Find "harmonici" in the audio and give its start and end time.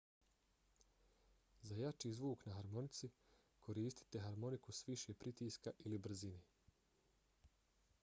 2.57-3.11